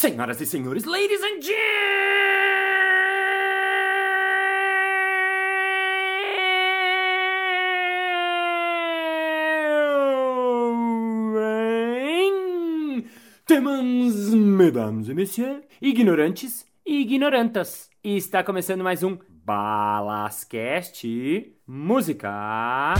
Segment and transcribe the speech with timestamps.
[0.00, 1.42] Senhoras e senhores, ladies and
[13.42, 17.90] gentlemen, mesdames et messieurs, ignorantes e ignorantas.
[18.04, 21.08] E está começando mais um Balascast
[21.66, 22.94] Música.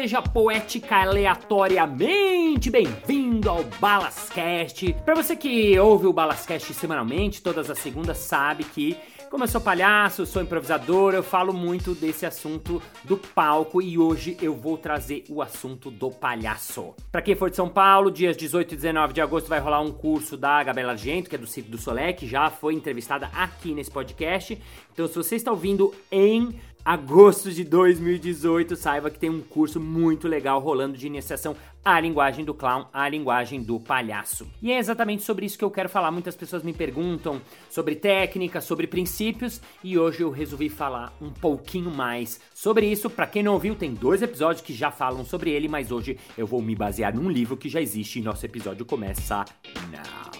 [0.00, 4.94] Seja poética aleatoriamente bem-vindo ao Balascast.
[5.04, 8.96] Para você que ouve o Balascast semanalmente, todas as segundas, sabe que
[9.30, 14.36] como eu sou palhaço, sou improvisador, eu falo muito desse assunto do palco e hoje
[14.42, 16.94] eu vou trazer o assunto do palhaço.
[17.12, 19.92] Para quem for de São Paulo, dias 18 e 19 de agosto vai rolar um
[19.92, 23.72] curso da Gabriela Argento, que é do Circo do Solé, que já foi entrevistada aqui
[23.72, 24.60] nesse podcast.
[24.92, 30.26] Então, se você está ouvindo em agosto de 2018, saiba que tem um curso muito
[30.26, 34.46] legal rolando de iniciação à linguagem do clown, à linguagem do palhaço.
[34.60, 36.10] E é exatamente sobre isso que eu quero falar.
[36.10, 41.90] Muitas pessoas me perguntam sobre técnica, sobre princípios, e hoje eu resolvi falar um pouquinho
[41.90, 43.08] mais sobre isso.
[43.08, 46.46] Para quem não ouviu, tem dois episódios que já falam sobre ele, mas hoje eu
[46.46, 49.44] vou me basear num livro que já existe e nosso episódio começa
[49.90, 50.30] now.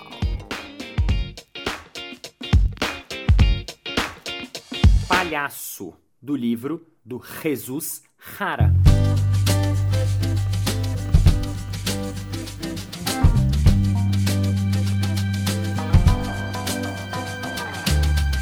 [5.09, 8.75] Palhaço do livro do Jesus Rara.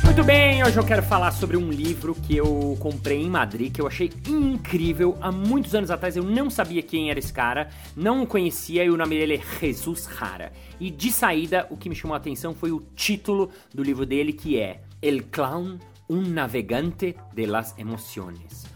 [0.05, 3.81] Muito bem, hoje eu quero falar sobre um livro que eu comprei em Madrid, que
[3.81, 5.17] eu achei incrível.
[5.21, 8.91] Há muitos anos atrás eu não sabia quem era esse cara, não o conhecia e
[8.91, 10.53] o nome dele é Jesus Rara.
[10.81, 14.33] E de saída, o que me chamou a atenção foi o título do livro dele,
[14.33, 18.67] que é El Clown um navegante de las emociones.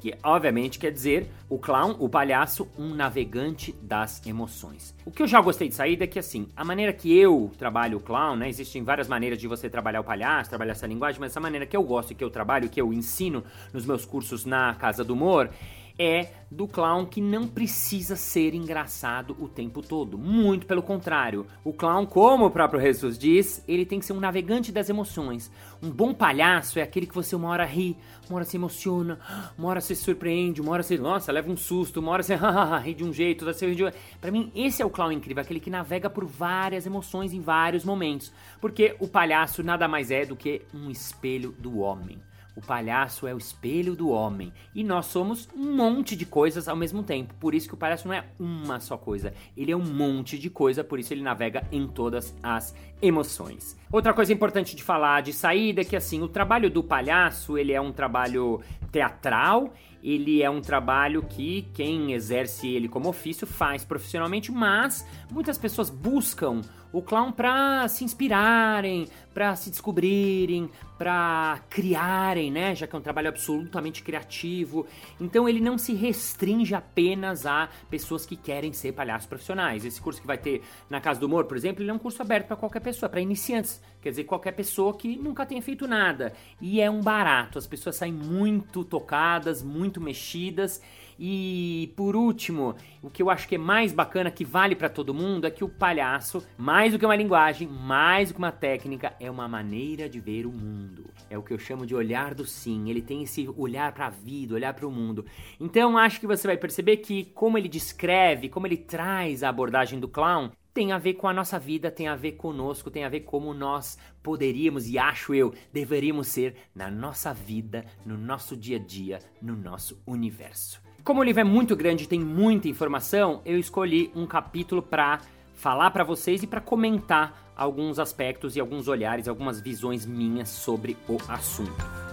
[0.00, 4.94] Que obviamente quer dizer o clown, o palhaço, um navegante das emoções.
[5.04, 7.98] O que eu já gostei de sair é que assim, a maneira que eu trabalho
[7.98, 8.48] o clown, né?
[8.48, 11.76] Existem várias maneiras de você trabalhar o palhaço, trabalhar essa linguagem, mas essa maneira que
[11.76, 13.42] eu gosto e que eu trabalho, que eu ensino
[13.72, 15.50] nos meus cursos na Casa do Humor,
[15.98, 20.16] é do clown que não precisa ser engraçado o tempo todo.
[20.16, 21.46] Muito pelo contrário.
[21.64, 25.50] O clown, como o próprio Jesus diz, ele tem que ser um navegante das emoções.
[25.82, 27.96] Um bom palhaço é aquele que você uma hora ri,
[28.28, 29.18] uma hora se emociona,
[29.58, 32.36] uma hora se surpreende, uma hora se, nossa, leva um susto, uma hora você
[32.82, 33.98] ri de um jeito, você ri de outro.
[34.20, 37.84] Pra mim, esse é o clown incrível, aquele que navega por várias emoções em vários
[37.84, 38.32] momentos.
[38.60, 42.20] Porque o palhaço nada mais é do que um espelho do homem.
[42.56, 46.74] O palhaço é o espelho do homem e nós somos um monte de coisas ao
[46.74, 47.34] mesmo tempo.
[47.34, 50.48] Por isso que o palhaço não é uma só coisa, ele é um monte de
[50.48, 53.78] coisa, por isso ele navega em todas as emoções.
[53.92, 57.72] Outra coisa importante de falar de saída é que assim, o trabalho do palhaço, ele
[57.72, 58.62] é um trabalho
[58.96, 65.58] teatral, ele é um trabalho que quem exerce ele como ofício faz profissionalmente, mas muitas
[65.58, 66.62] pessoas buscam
[66.92, 72.74] o clown para se inspirarem, para se descobrirem, para criarem, né?
[72.74, 74.86] Já que é um trabalho absolutamente criativo.
[75.20, 79.84] Então ele não se restringe apenas a pessoas que querem ser palhaços profissionais.
[79.84, 82.22] Esse curso que vai ter na Casa do Humor, por exemplo, ele é um curso
[82.22, 83.82] aberto para qualquer pessoa, para iniciantes.
[84.00, 86.32] Quer dizer, qualquer pessoa que nunca tenha feito nada.
[86.60, 87.58] E é um barato.
[87.58, 90.80] As pessoas saem muito tocadas, muito mexidas.
[91.18, 95.14] E por último, o que eu acho que é mais bacana, que vale para todo
[95.14, 99.14] mundo, é que o palhaço, mais do que uma linguagem, mais do que uma técnica,
[99.18, 101.04] é uma maneira de ver o mundo.
[101.30, 102.90] É o que eu chamo de olhar do sim.
[102.90, 105.24] Ele tem esse olhar para a vida, olhar para o mundo.
[105.58, 109.98] Então acho que você vai perceber que como ele descreve, como ele traz a abordagem
[109.98, 113.08] do clown, tem a ver com a nossa vida, tem a ver conosco, tem a
[113.08, 118.76] ver como nós poderíamos e acho eu deveríamos ser na nossa vida, no nosso dia
[118.76, 120.82] a dia, no nosso universo.
[121.02, 125.22] Como o livro é muito grande tem muita informação, eu escolhi um capítulo para
[125.54, 130.94] falar para vocês e para comentar alguns aspectos e alguns olhares, algumas visões minhas sobre
[131.08, 132.05] o assunto.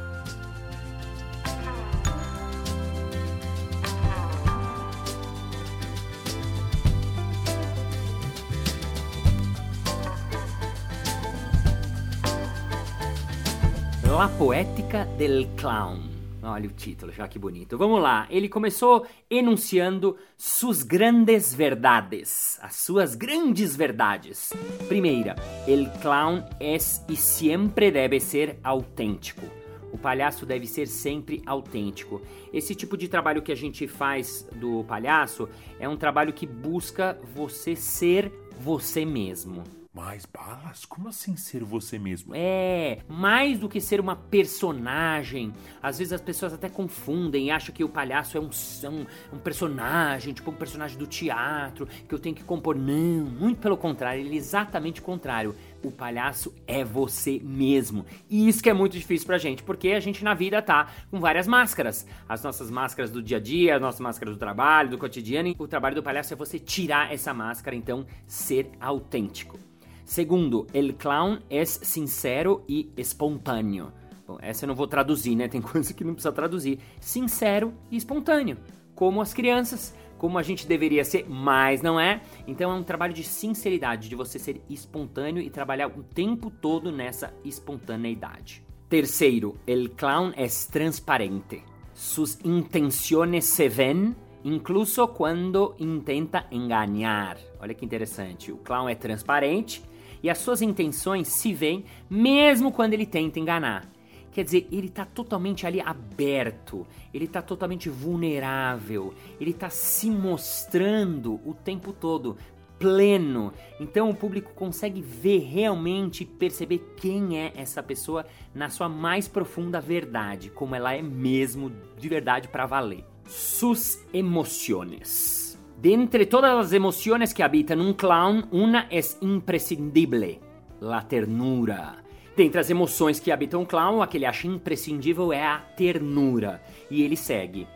[14.23, 15.99] La Poética del Clown.
[16.43, 17.77] Olha o título, já que bonito.
[17.77, 18.25] Vamos lá.
[18.29, 24.53] Ele começou enunciando suas grandes verdades, as suas grandes verdades.
[24.87, 25.35] Primeira,
[25.67, 29.45] el clown es e sempre deve ser autêntico.
[29.91, 32.21] O palhaço deve ser sempre autêntico.
[32.53, 37.19] Esse tipo de trabalho que a gente faz do palhaço é um trabalho que busca
[37.35, 39.82] você ser você mesmo.
[39.93, 40.85] Mais balas?
[40.85, 42.33] Como assim ser você mesmo?
[42.35, 45.53] É, mais do que ser uma personagem.
[45.83, 48.49] Às vezes as pessoas até confundem e acham que o palhaço é um,
[48.89, 52.75] um, um personagem, tipo um personagem do teatro, que eu tenho que compor.
[52.75, 55.55] Não, muito pelo contrário, ele é exatamente o contrário.
[55.83, 58.03] O palhaço é você mesmo.
[58.27, 61.19] E isso que é muito difícil pra gente, porque a gente na vida tá com
[61.19, 62.07] várias máscaras.
[62.27, 65.53] As nossas máscaras do dia a dia, as nossas máscaras do trabalho, do cotidiano.
[65.59, 69.59] O trabalho do palhaço é você tirar essa máscara, então ser autêntico.
[70.05, 73.91] Segundo, el clown es sincero e espontâneo.
[74.27, 75.47] Bom, essa eu não vou traduzir, né?
[75.49, 76.79] Tem coisa que não precisa traduzir.
[76.99, 78.57] Sincero e espontâneo.
[78.95, 82.21] Como as crianças, como a gente deveria ser, mas não é.
[82.47, 86.91] Então é um trabalho de sinceridade, de você ser espontâneo e trabalhar o tempo todo
[86.91, 88.63] nessa espontaneidade.
[88.89, 91.63] Terceiro, el clown es transparente.
[91.93, 97.37] Sus intenciones se ven incluso quando intenta enganar.
[97.59, 98.51] Olha que interessante.
[98.51, 99.83] O clown é transparente
[100.23, 103.87] e as suas intenções se veem mesmo quando ele tenta enganar.
[104.31, 111.39] Quer dizer, ele está totalmente ali aberto, ele está totalmente vulnerável, ele está se mostrando
[111.45, 112.35] o tempo todo,
[112.79, 113.53] pleno.
[113.79, 118.25] Então o público consegue ver realmente, perceber quem é essa pessoa
[118.55, 123.05] na sua mais profunda verdade, como ela é mesmo de verdade para valer.
[123.27, 125.42] Sus emociones.
[125.83, 130.39] De entre todas las emociones que habitan un clown, una es imprescindible:
[130.79, 132.01] la ternura.
[132.37, 136.63] Dentre as emoções que habitam um clown, a que ele acha imprescindível é a ternura.
[136.89, 137.67] E ele segue.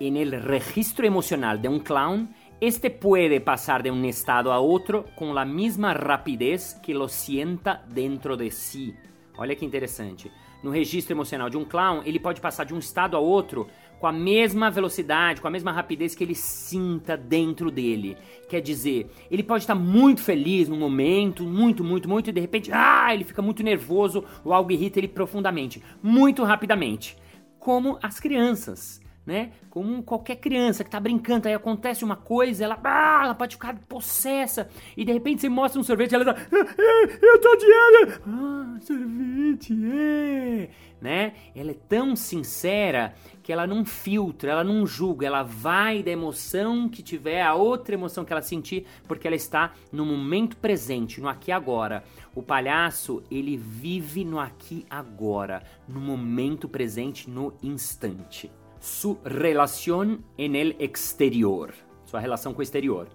[0.00, 5.04] En el registro emocional de un clown, este puede pasar de un estado a otro
[5.14, 8.92] con la misma rapidez que lo sienta dentro de si.
[9.38, 10.32] Olha que interessante.
[10.64, 13.68] No registro emocional de um clown, ele pode passar de um estado a outro
[14.02, 18.16] com a mesma velocidade, com a mesma rapidez que ele sinta dentro dele.
[18.48, 22.72] Quer dizer, ele pode estar muito feliz num momento, muito, muito, muito, e de repente,
[22.72, 27.16] ah, ele fica muito nervoso ou algo irrita ele profundamente, muito rapidamente.
[27.60, 29.52] Como as crianças né?
[29.70, 33.78] Como qualquer criança que tá brincando, aí acontece uma coisa, ela, ah, ela pode ficar
[33.88, 38.78] possessa, e de repente você mostra um sorvete, ela tá, ah, eu tô dieta, ah,
[38.80, 40.68] sorvete, é,
[41.00, 41.34] né?
[41.54, 46.88] Ela é tão sincera que ela não filtra, ela não julga, ela vai da emoção
[46.88, 51.28] que tiver, a outra emoção que ela sentir, porque ela está no momento presente, no
[51.28, 52.04] aqui e agora.
[52.34, 58.50] O palhaço, ele vive no aqui agora, no momento presente, no instante
[58.82, 61.72] su relación en el exterior,
[62.04, 63.06] sua relação com o exterior.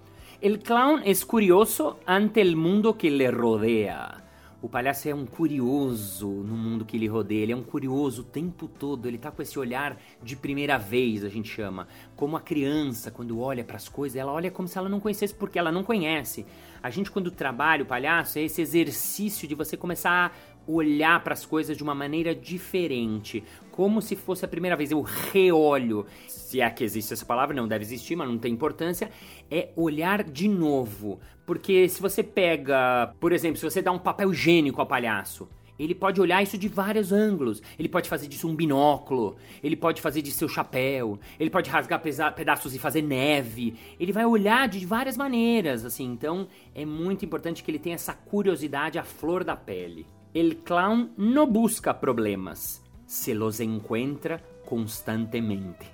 [0.42, 4.24] El clown es curioso ante el mundo que le rodea.
[4.60, 8.26] O palhaço é um curioso no mundo que lhe rodeia, ele é um curioso o
[8.26, 11.88] tempo todo, ele tá com esse olhar de primeira vez, a gente chama.
[12.16, 15.36] Como a criança, quando olha para as coisas, ela olha como se ela não conhecesse,
[15.36, 16.44] porque ela não conhece.
[16.82, 20.32] A gente, quando trabalha o palhaço, é esse exercício de você começar a
[20.68, 24.92] olhar para as coisas de uma maneira diferente, como se fosse a primeira vez.
[24.92, 29.10] Eu reolho, se é que existe essa palavra, não deve existir, mas não tem importância.
[29.50, 31.20] É olhar de novo.
[31.46, 35.48] Porque se você pega, por exemplo, se você dá um papel higiênico ao palhaço,
[35.80, 37.62] ele pode olhar isso de vários ângulos.
[37.78, 42.02] Ele pode fazer disso um binóculo, ele pode fazer de seu chapéu, ele pode rasgar
[42.02, 43.76] pedaços e fazer neve.
[44.00, 46.06] Ele vai olhar de várias maneiras, assim.
[46.06, 50.06] Então, é muito importante que ele tenha essa curiosidade à flor da pele.
[50.40, 55.92] El clown não busca problemas, se los encuentra constantemente.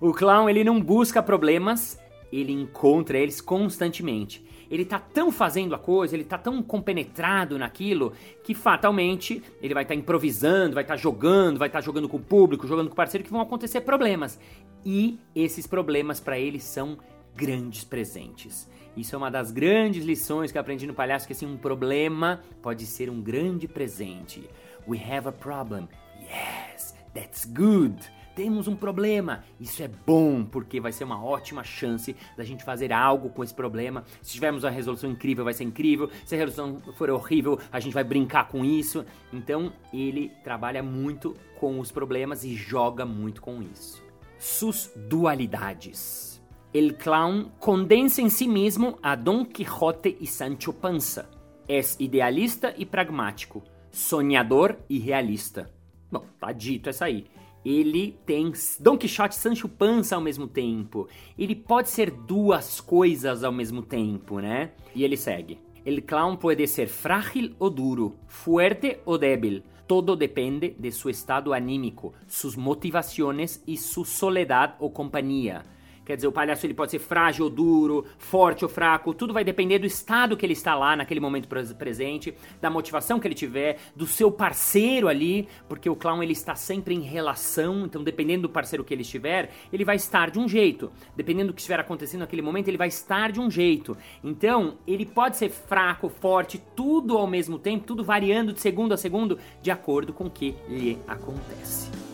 [0.00, 1.96] O clown ele não busca problemas,
[2.32, 4.44] ele encontra eles constantemente.
[4.68, 9.84] Ele tá tão fazendo a coisa, ele tá tão compenetrado naquilo que fatalmente ele vai
[9.84, 12.88] estar tá improvisando, vai estar tá jogando, vai estar tá jogando com o público, jogando
[12.88, 14.40] com o parceiro que vão acontecer problemas.
[14.84, 16.98] E esses problemas para ele são
[17.34, 18.68] grandes presentes.
[18.96, 22.86] Isso é uma das grandes lições que aprendi no palhaço que assim um problema pode
[22.86, 24.48] ser um grande presente.
[24.86, 25.88] We have a problem.
[26.20, 27.96] Yes, that's good.
[28.34, 29.44] Temos um problema.
[29.60, 33.54] Isso é bom, porque vai ser uma ótima chance da gente fazer algo com esse
[33.54, 34.04] problema.
[34.20, 36.10] Se tivermos uma resolução incrível, vai ser incrível.
[36.24, 39.04] Se a resolução for horrível, a gente vai brincar com isso.
[39.32, 44.02] Então, ele trabalha muito com os problemas e joga muito com isso.
[44.36, 46.33] Sus dualidades.
[46.74, 51.30] El clown condensa em si mesmo a Don Quixote e Sancho Panza.
[51.68, 53.62] É idealista e pragmático,
[53.92, 55.70] sonhador e realista.
[56.10, 57.26] Bom, tá dito essa aí.
[57.64, 61.06] Ele tem Don Quixote e Sancho Panza ao mesmo tempo.
[61.38, 64.72] Ele pode ser duas coisas ao mesmo tempo, né?
[64.96, 65.60] E ele segue.
[65.86, 69.62] El clown pode ser frágil ou duro, fuerte ou débil.
[69.86, 75.72] Todo depende de seu estado anímico, suas motivações e sua soledad ou companhia.
[76.04, 79.44] Quer dizer, o palhaço ele pode ser frágil ou duro, forte ou fraco, tudo vai
[79.44, 83.78] depender do estado que ele está lá naquele momento presente, da motivação que ele tiver,
[83.96, 88.48] do seu parceiro ali, porque o clown ele está sempre em relação, então dependendo do
[88.48, 90.92] parceiro que ele estiver, ele vai estar de um jeito.
[91.16, 93.96] Dependendo do que estiver acontecendo naquele momento, ele vai estar de um jeito.
[94.22, 98.96] Então, ele pode ser fraco, forte, tudo ao mesmo tempo, tudo variando de segundo a
[98.96, 102.13] segundo de acordo com o que lhe acontece.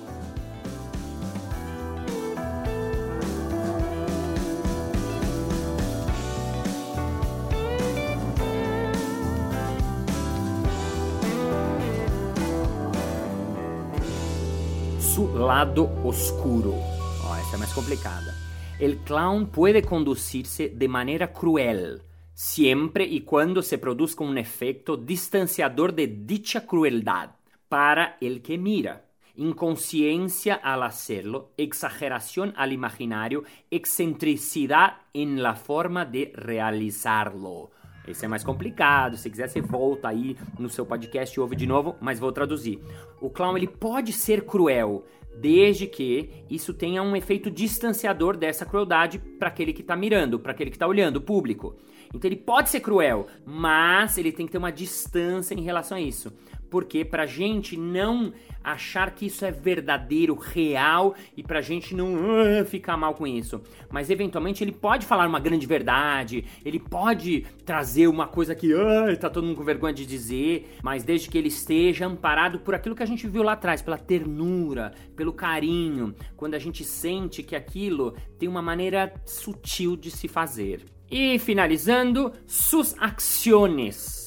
[15.41, 16.75] Lado oscuro.
[17.25, 18.35] Oh, esta é mais complicada.
[18.79, 25.95] El clown puede conducirse de manera cruel, siempre y cuando se produzca un efecto distanciador
[25.95, 27.31] de dicha crueldad
[27.69, 29.07] para el que mira.
[29.37, 37.71] Inconsciencia al hacerlo, exageración al imaginario, excentricidad en la forma de realizarlo.
[38.07, 39.17] Esse é mais complicado.
[39.17, 42.81] Se quiser, você volta aí no seu podcast e ouve de novo, mas vou traduzir.
[43.21, 45.05] O clown ele pode ser cruel,
[45.41, 50.53] desde que isso tenha um efeito distanciador dessa crueldade para aquele que está mirando, para
[50.53, 51.77] aquele que está olhando, o público.
[52.15, 56.01] Então ele pode ser cruel, mas ele tem que ter uma distância em relação a
[56.01, 56.33] isso.
[56.71, 62.65] Porque pra gente não achar que isso é verdadeiro, real e pra gente não uh,
[62.65, 63.61] ficar mal com isso.
[63.91, 69.17] Mas eventualmente ele pode falar uma grande verdade, ele pode trazer uma coisa que uh,
[69.19, 72.95] tá todo mundo com vergonha de dizer, mas desde que ele esteja amparado por aquilo
[72.95, 77.57] que a gente viu lá atrás, pela ternura, pelo carinho, quando a gente sente que
[77.57, 80.85] aquilo tem uma maneira sutil de se fazer.
[81.11, 84.20] E finalizando, sus acciones.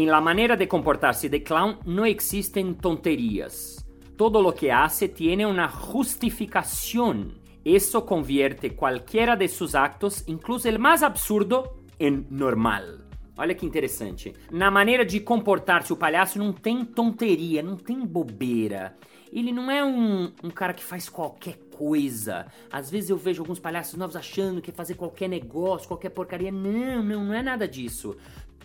[0.00, 3.84] En la manera de comportarse de clown no existen tonterías.
[4.16, 7.40] Todo lo que hace tiene una justificación.
[7.64, 13.08] Eso convierte cualquiera de sus actos, incluso el más absurdo, em normal.
[13.36, 14.34] Olha que interessante.
[14.52, 18.96] Na maneira de comportar-se, o palhaço não tem tonteria, não tem bobeira.
[19.32, 22.46] Ele não é um, um cara que faz qualquer coisa.
[22.70, 26.52] Às vezes eu vejo alguns palhaços novos achando que fazer qualquer negócio, qualquer porcaria.
[26.52, 28.16] Não, não, não é nada disso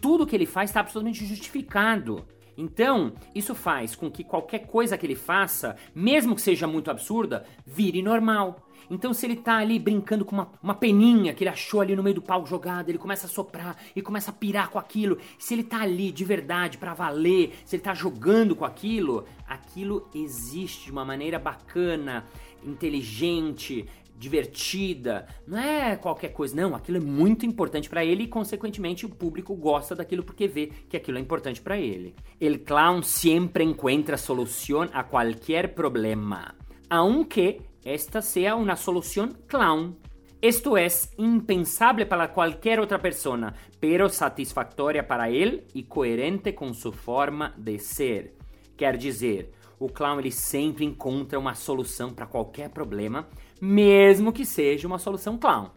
[0.04, 2.26] tudo que ele faz está absolutamente justificado.
[2.58, 7.46] Então, isso faz com que qualquer coisa que ele faça, mesmo que seja muito absurda,
[7.66, 8.68] vire normal.
[8.92, 12.04] Então, se ele tá ali brincando com uma, uma peninha que ele achou ali no
[12.04, 15.18] meio do palco jogado, ele começa a soprar e começa a pirar com aquilo.
[15.40, 20.10] Se ele tá ali de verdade para valer, se ele tá jogando com aquilo, aquilo
[20.14, 22.26] existe de uma maneira bacana,
[22.62, 23.88] inteligente,
[24.24, 29.10] divertida, não é qualquer coisa, não, aquilo é muito importante para ele e consequentemente o
[29.10, 32.16] público gosta daquilo porque vê que aquilo é importante para ele.
[32.40, 36.56] El clown sempre encuentra solução a qualquer problema,
[36.90, 39.98] aunque esta sea una solución clown.
[40.42, 46.92] Esto es impensable para cualquier otra persona, pero satisfactoria para él y coherente con su
[46.92, 48.36] forma de ser.
[48.76, 53.28] Quer dizer, o clown ele sempre encontra uma solução para qualquer problema,
[53.66, 55.70] mesmo que seja uma solução clown.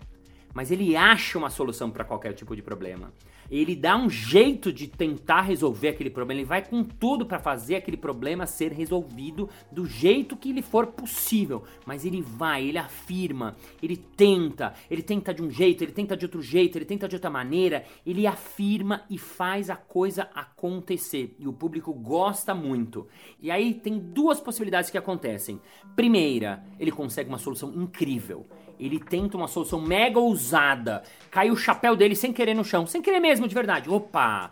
[0.53, 3.13] Mas ele acha uma solução para qualquer tipo de problema.
[3.51, 7.77] Ele dá um jeito de tentar resolver aquele problema, ele vai com tudo para fazer
[7.77, 11.65] aquele problema ser resolvido do jeito que lhe for possível.
[11.85, 16.25] Mas ele vai, ele afirma, ele tenta, ele tenta de um jeito, ele tenta de
[16.25, 21.35] outro jeito, ele tenta de outra maneira, ele afirma e faz a coisa acontecer.
[21.39, 23.07] E o público gosta muito.
[23.41, 25.61] E aí tem duas possibilidades que acontecem.
[25.95, 28.47] Primeira, ele consegue uma solução incrível
[28.79, 31.03] ele tenta uma solução mega ousada.
[31.31, 33.91] Cai o chapéu dele sem querer no chão, sem querer mesmo, de verdade.
[33.91, 34.51] Opa!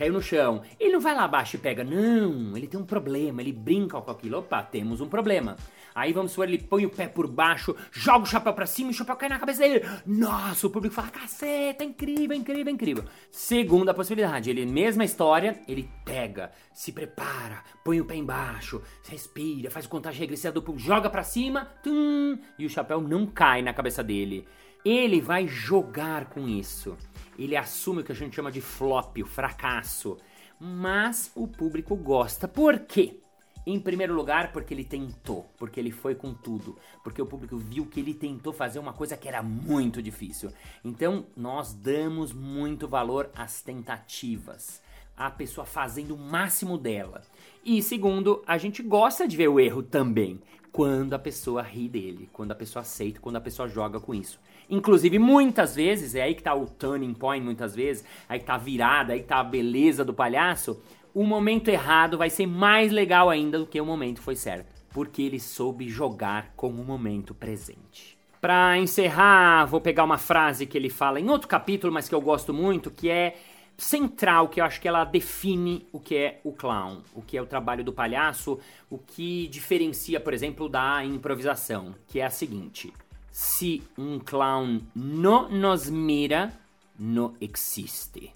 [0.00, 0.62] Caiu no chão.
[0.80, 2.56] Ele não vai lá abaixo e pega, não.
[2.56, 4.38] Ele tem um problema, ele brinca com aquilo.
[4.38, 5.58] Opa, temos um problema.
[5.94, 8.94] Aí vamos supor, ele põe o pé por baixo, joga o chapéu pra cima e
[8.94, 9.84] o chapéu cai na cabeça dele.
[10.06, 13.04] Nossa, o público fala, caceta, incrível, incrível, incrível.
[13.30, 19.86] Segunda possibilidade, ele, mesma história, ele pega, se prepara, põe o pé embaixo, respira, faz
[19.86, 24.02] contagem regressiva do público, joga pra cima, tum, e o chapéu não cai na cabeça
[24.02, 24.48] dele.
[24.82, 26.96] Ele vai jogar com isso.
[27.40, 30.18] Ele assume o que a gente chama de flop, o fracasso.
[30.60, 32.46] Mas o público gosta.
[32.46, 33.18] Por quê?
[33.66, 37.86] Em primeiro lugar, porque ele tentou, porque ele foi com tudo, porque o público viu
[37.86, 40.50] que ele tentou fazer uma coisa que era muito difícil.
[40.84, 44.82] Então, nós damos muito valor às tentativas,
[45.16, 47.22] a pessoa fazendo o máximo dela.
[47.64, 50.40] E segundo, a gente gosta de ver o erro também,
[50.72, 54.38] quando a pessoa ri dele, quando a pessoa aceita, quando a pessoa joga com isso.
[54.70, 58.54] Inclusive, muitas vezes, é aí que tá o turning point, muitas vezes, aí que tá
[58.54, 60.80] a virada, aí que tá a beleza do palhaço
[61.14, 65.22] o momento errado vai ser mais legal ainda do que o momento foi certo, porque
[65.22, 68.18] ele soube jogar com o momento presente.
[68.40, 72.20] Pra encerrar, vou pegar uma frase que ele fala em outro capítulo, mas que eu
[72.20, 73.36] gosto muito, que é
[73.76, 77.42] central, que eu acho que ela define o que é o clown, o que é
[77.42, 78.58] o trabalho do palhaço,
[78.88, 82.92] o que diferencia, por exemplo, da improvisação, que é a seguinte:
[83.30, 86.52] se um clown não nos mira,
[86.98, 88.32] não existe.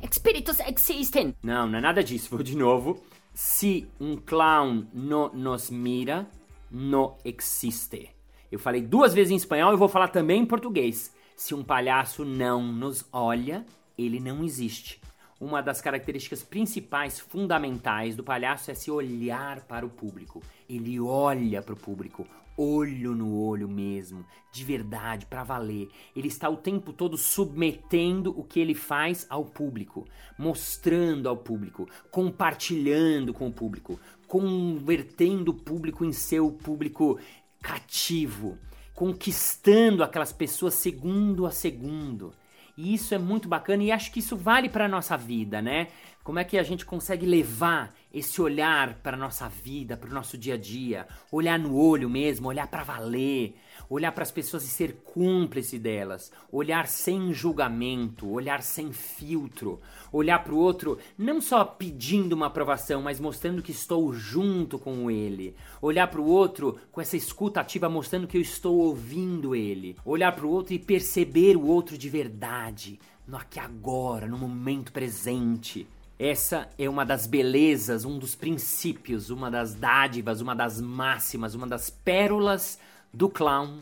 [0.00, 1.34] Espíritos existem.
[1.42, 3.02] Não, não é nada disso, vou de novo.
[3.34, 6.26] Se um clown não nos mira,
[6.70, 8.10] não existe.
[8.50, 11.14] Eu falei duas vezes em espanhol e vou falar também em português.
[11.36, 13.64] Se um palhaço não nos olha,
[13.96, 15.00] ele não existe.
[15.42, 20.40] Uma das características principais, fundamentais do palhaço é se olhar para o público.
[20.70, 22.24] Ele olha para o público,
[22.56, 25.90] olho no olho mesmo, de verdade, para valer.
[26.14, 30.06] Ele está o tempo todo submetendo o que ele faz ao público,
[30.38, 37.18] mostrando ao público, compartilhando com o público, convertendo o público em seu público
[37.60, 38.56] cativo,
[38.94, 42.32] conquistando aquelas pessoas segundo a segundo.
[42.76, 45.88] E isso é muito bacana e acho que isso vale para nossa vida, né?
[46.24, 50.36] Como é que a gente consegue levar esse olhar para nossa vida, para o nosso
[50.36, 53.54] dia a dia, olhar no olho mesmo, olhar para valer,
[53.88, 59.80] olhar para as pessoas e ser cúmplice delas, olhar sem julgamento, olhar sem filtro,
[60.12, 65.10] olhar para o outro não só pedindo uma aprovação, mas mostrando que estou junto com
[65.10, 69.96] ele, olhar para o outro com essa escuta ativa mostrando que eu estou ouvindo ele,
[70.04, 74.92] olhar para o outro e perceber o outro de verdade, no aqui agora, no momento
[74.92, 75.86] presente.
[76.24, 81.66] Essa é uma das belezas, um dos princípios, uma das dádivas, uma das máximas, uma
[81.66, 82.78] das pérolas
[83.12, 83.80] do clown,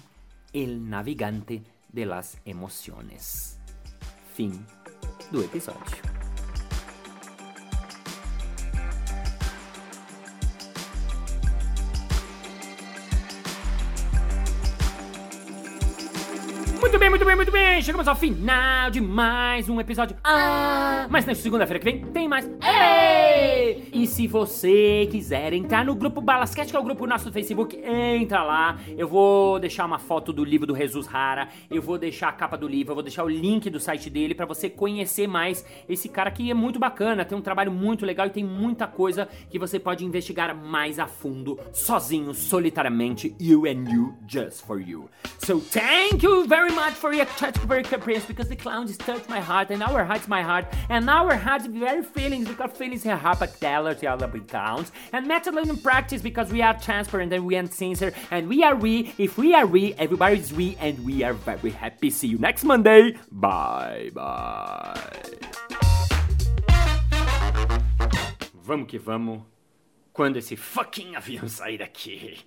[0.55, 3.59] el navegante de las emociones.
[4.35, 4.53] Fim
[5.31, 6.10] do episódio.
[17.21, 17.83] Muito bem, muito bem.
[17.83, 20.17] Chegamos ao final de mais um episódio.
[20.25, 22.47] Ah, mas na segunda-feira que vem tem mais.
[22.47, 23.10] Ei!
[23.93, 27.77] E se você quiser entrar no grupo Balasquete, que é o grupo nosso do Facebook,
[27.77, 28.79] entra lá.
[28.97, 31.49] Eu vou deixar uma foto do livro do Jesus Rara.
[31.71, 32.93] Eu vou deixar a capa do livro.
[32.93, 36.51] Eu vou deixar o link do site dele para você conhecer mais esse cara que
[36.51, 37.25] é muito bacana.
[37.25, 41.07] Tem um trabalho muito legal e tem muita coisa que você pode investigar mais a
[41.07, 43.35] fundo, sozinho, solitariamente.
[43.41, 45.09] You and you, just for you.
[45.39, 49.41] So thank you very much for your touch, very caprice, because the clowns touch my
[49.41, 54.09] heart, and our heart's my heart, and our heart's very feelings, because feelings are hypothalamus,
[54.09, 58.13] all of clowns, and mentally in practice, because we are transparent and we are sincere,
[58.31, 59.13] and we are we.
[59.19, 62.11] If we are we, everybody's we, and we are very happy.
[62.11, 63.17] See you next Monday.
[63.31, 65.01] Bye bye.
[68.63, 69.43] Vamos que vamos.
[70.13, 72.39] Quando esse fucking avião sair daqui.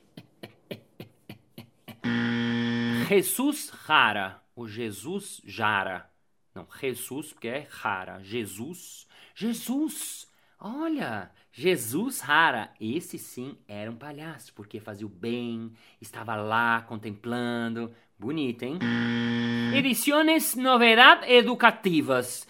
[3.07, 6.09] Jesus Rara, o Jesus Jara.
[6.55, 8.21] Não, Jesus, porque é rara.
[8.23, 10.27] Jesus, Jesus,
[10.63, 12.71] olha, Jesus Rara.
[12.79, 15.71] Esse sim era um palhaço, porque fazia o bem,
[16.01, 17.91] estava lá contemplando.
[18.17, 18.79] Bonito, hein?
[19.75, 22.47] Edições Novedade Educativas.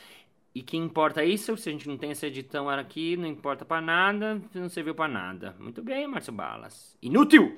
[0.55, 1.57] E que importa isso?
[1.57, 5.11] Se a gente não tem essa edição aqui, não importa para nada, não serviu para
[5.11, 5.55] nada.
[5.59, 6.95] Muito bem, Márcio Balas.
[7.01, 7.55] Inútil!